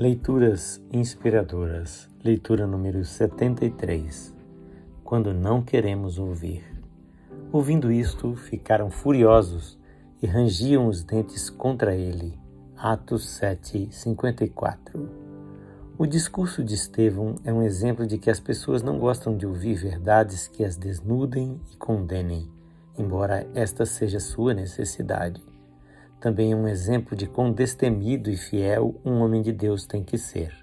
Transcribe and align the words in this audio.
Leituras 0.00 0.80
inspiradoras. 0.90 2.08
Leitura 2.24 2.66
número 2.66 3.04
73. 3.04 4.34
Quando 5.04 5.34
não 5.34 5.60
queremos 5.60 6.18
ouvir. 6.18 6.64
Ouvindo 7.52 7.92
isto, 7.92 8.34
ficaram 8.34 8.90
furiosos 8.90 9.78
e 10.22 10.26
rangiam 10.26 10.86
os 10.86 11.04
dentes 11.04 11.50
contra 11.50 11.94
ele. 11.94 12.32
Atos 12.74 13.28
7, 13.28 13.90
54. 13.90 15.10
O 15.98 16.06
discurso 16.06 16.64
de 16.64 16.72
Estevão 16.72 17.34
é 17.44 17.52
um 17.52 17.62
exemplo 17.62 18.06
de 18.06 18.16
que 18.16 18.30
as 18.30 18.40
pessoas 18.40 18.82
não 18.82 18.98
gostam 18.98 19.36
de 19.36 19.46
ouvir 19.46 19.74
verdades 19.74 20.48
que 20.48 20.64
as 20.64 20.78
desnudem 20.78 21.60
e 21.70 21.76
condenem, 21.76 22.48
embora 22.96 23.46
esta 23.54 23.84
seja 23.84 24.18
sua 24.18 24.54
necessidade 24.54 25.49
também 26.20 26.52
é 26.52 26.56
um 26.56 26.68
exemplo 26.68 27.16
de 27.16 27.26
quão 27.26 27.50
destemido 27.50 28.30
e 28.30 28.36
fiel 28.36 28.94
um 29.04 29.20
homem 29.20 29.40
de 29.40 29.52
Deus 29.52 29.86
tem 29.86 30.04
que 30.04 30.18
ser. 30.18 30.54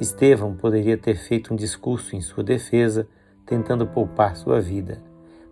Estevão 0.00 0.56
poderia 0.56 0.96
ter 0.96 1.14
feito 1.14 1.52
um 1.52 1.56
discurso 1.56 2.16
em 2.16 2.20
sua 2.20 2.42
defesa, 2.42 3.06
tentando 3.46 3.86
poupar 3.86 4.34
sua 4.34 4.60
vida, 4.60 5.02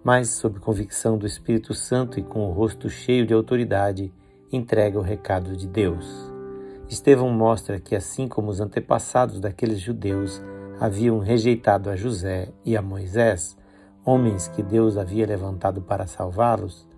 mas, 0.03 0.31
sob 0.31 0.59
convicção 0.59 1.19
do 1.19 1.27
Espírito 1.27 1.75
Santo 1.75 2.19
e 2.19 2.23
com 2.23 2.49
o 2.49 2.53
rosto 2.53 2.89
cheio 2.89 3.27
de 3.27 3.35
autoridade, 3.35 4.13
entrega 4.51 4.99
o 4.99 5.03
recado 5.03 5.55
de 5.55 5.69
Deus. 5.69 6.33
Estevão 6.89 7.31
mostra 7.31 7.79
que, 7.79 7.95
assim 7.95 8.27
como 8.27 8.51
os 8.51 8.61
antepassados 8.61 9.39
daqueles 9.39 9.79
judeus 9.79 10.43
haviam 10.81 11.19
rejeitado 11.19 11.91
a 11.91 11.95
José 11.95 12.49
e 12.65 12.77
a 12.77 12.83
Moisés, 12.83 13.57
homens 14.05 14.49
que 14.49 14.63
Deus 14.63 14.97
havia 14.97 15.27
levantado 15.27 15.83
para 15.83 16.07
salvá-los, 16.07 16.89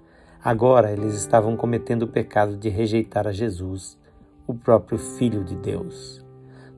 Agora 0.44 0.90
eles 0.90 1.14
estavam 1.14 1.56
cometendo 1.56 2.02
o 2.02 2.08
pecado 2.08 2.56
de 2.56 2.68
rejeitar 2.68 3.28
a 3.28 3.32
Jesus, 3.32 3.96
o 4.44 4.52
próprio 4.52 4.98
Filho 4.98 5.44
de 5.44 5.54
Deus. 5.54 6.24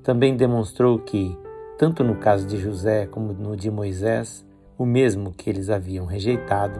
Também 0.02 0.36
demonstrou 0.36 0.98
que, 0.98 1.34
tanto 1.78 2.05
no 2.05 2.16
caso 2.16 2.47
de 2.47 2.58
José 2.58 3.06
como 3.06 3.33
no 3.33 3.56
de 3.56 3.70
Moisés, 3.70 4.44
o 4.77 4.84
mesmo 4.84 5.33
que 5.33 5.48
eles 5.48 5.70
haviam 5.70 6.05
rejeitado 6.05 6.78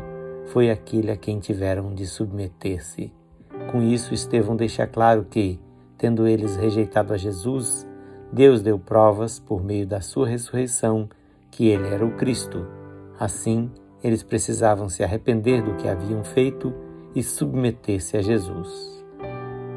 foi 0.49 0.71
aquele 0.71 1.11
a 1.11 1.17
quem 1.17 1.39
tiveram 1.39 1.95
de 1.95 2.07
submeter-se. 2.07 3.11
Com 3.73 3.81
isso, 3.81 4.13
Estevão 4.13 4.55
deixa 4.55 4.87
claro 4.87 5.25
que, 5.25 5.59
tendo 5.97 6.29
eles 6.29 6.55
rejeitado 6.55 7.15
a 7.15 7.17
Jesus, 7.17 7.89
Deus 8.31 8.61
deu 8.61 8.79
provas, 8.79 9.39
por 9.39 9.65
meio 9.65 9.87
da 9.87 10.03
sua 10.03 10.29
ressurreição, 10.29 11.09
que 11.51 11.69
ele 11.69 11.89
era 11.89 12.05
o 12.05 12.15
Cristo. 12.17 12.67
Assim, 13.19 13.71
eles 14.05 14.23
precisavam 14.23 14.91
se 14.91 15.03
arrepender 15.03 15.63
do 15.63 15.77
que 15.77 15.89
haviam 15.89 16.23
feito 16.23 16.75
e 17.15 17.23
submeter-se 17.23 18.19
a 18.19 18.21
Jesus. 18.21 19.03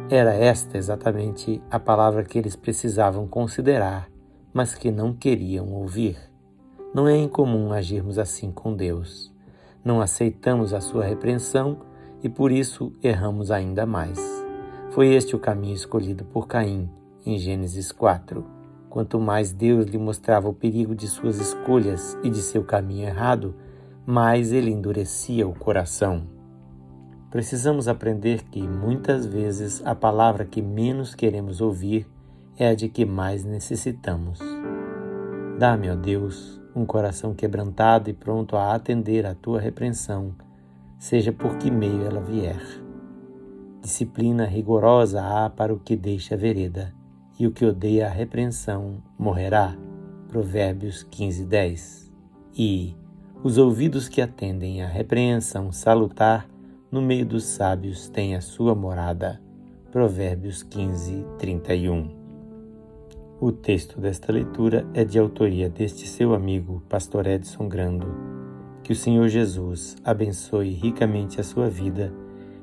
Era 0.09 0.33
esta 0.33 0.78
exatamente 0.78 1.61
a 1.72 1.80
palavra 1.80 2.25
que 2.25 2.38
eles 2.38 2.53
precisavam 2.53 3.25
considerar, 3.25 4.09
mas 4.53 4.75
que 4.75 4.92
não 4.92 5.14
queriam 5.14 5.72
ouvir. 5.72 6.17
Não 6.94 7.08
é 7.08 7.16
incomum 7.16 7.72
agirmos 7.72 8.20
assim 8.20 8.52
com 8.52 8.75
Deus. 8.75 9.33
Não 9.83 10.02
aceitamos 10.02 10.73
a 10.73 10.81
sua 10.81 11.05
repreensão 11.05 11.78
e 12.22 12.28
por 12.28 12.52
isso 12.52 12.92
erramos 13.02 13.50
ainda 13.50 13.86
mais. 13.86 14.20
Foi 14.92 15.14
este 15.14 15.38
o 15.38 15.39
caminho 15.39 15.75
escolhido 15.75 16.25
por 16.25 16.48
Caim, 16.48 16.89
em 17.25 17.38
Gênesis 17.38 17.94
4. 17.94 18.44
Quanto 18.89 19.20
mais 19.22 19.53
Deus 19.53 19.86
lhe 19.86 19.98
mostrava 19.98 20.50
o 20.50 20.53
perigo 20.53 20.94
de 20.95 21.08
suas 21.08 21.39
escolhas 21.39 22.17
e 22.23 22.30
de 22.30 22.42
seu 22.42 22.64
caminho 22.64 23.08
errado, 23.08 23.55
mais 24.10 24.54
ele 24.54 24.72
endurecia 24.72 25.46
o 25.46 25.54
coração. 25.54 26.24
Precisamos 27.30 27.90
aprender 27.90 28.42
que, 28.44 28.66
muitas 28.66 29.26
vezes, 29.26 29.86
a 29.86 29.94
palavra 29.94 30.46
que 30.46 30.62
menos 30.62 31.14
queremos 31.14 31.60
ouvir 31.60 32.08
é 32.58 32.70
a 32.70 32.74
de 32.74 32.88
que 32.88 33.06
mais 33.06 33.44
necessitamos. 33.44 34.40
Dá-me, 35.60 35.90
ó 35.90 35.96
Deus, 35.96 36.62
um 36.74 36.86
coração 36.86 37.34
quebrantado 37.34 38.10
e 38.10 38.14
pronto 38.14 38.56
a 38.56 38.74
atender 38.74 39.26
à 39.26 39.36
tua 39.36 39.60
repreensão, 39.60 40.34
seja 40.98 41.34
por 41.34 41.58
que 41.58 41.70
meio 41.70 42.06
ela 42.06 42.22
vier. 42.22 42.62
Disciplina 43.82 44.46
rigorosa 44.46 45.22
há 45.22 45.50
para 45.50 45.73
o 45.73 45.80
que 45.80 45.98
deixa 45.98 46.36
a 46.36 46.38
vereda, 46.38 46.94
e 47.38 47.46
o 47.46 47.52
que 47.52 47.66
odeia 47.66 48.08
a 48.08 48.10
repreensão 48.10 49.04
morrerá. 49.20 49.76
Provérbios 50.30 51.04
15, 51.04 51.44
10. 51.44 52.14
E 52.58 52.96
os 53.43 53.58
ouvidos 53.58 54.09
que 54.09 54.21
atendem 54.21 54.81
à 54.81 54.87
repreensão 54.87 55.71
salutar, 55.71 56.48
no 56.92 57.02
meio 57.02 57.25
dos 57.25 57.43
sábios 57.43 58.09
têm 58.09 58.36
a 58.36 58.42
sua 58.42 58.73
morada. 58.73 59.39
Provérbios 59.92 60.64
15, 60.64 61.25
31. 61.37 62.09
O 63.39 63.52
texto 63.52 64.02
desta 64.02 64.31
leitura 64.31 64.87
é 64.93 65.03
de 65.03 65.20
autoria 65.20 65.70
deste 65.70 66.08
seu 66.08 66.33
amigo, 66.33 66.81
Pastor 66.89 67.27
Edson 67.27 67.67
Grando. 67.67 68.08
Que 68.83 68.92
o 68.92 68.95
Senhor 68.95 69.27
Jesus 69.27 69.95
abençoe 70.04 70.71
ricamente 70.71 71.39
a 71.39 71.43
sua 71.43 71.69
vida 71.69 72.11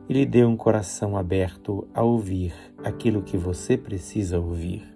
e 0.09 0.13
lhe 0.13 0.27
dê 0.27 0.45
um 0.45 0.57
coração 0.57 1.17
aberto 1.17 1.87
a 1.95 2.03
ouvir 2.03 2.53
aquilo 2.83 3.23
que 3.23 3.37
você 3.37 3.77
precisa 3.77 4.41
ouvir. 4.41 4.94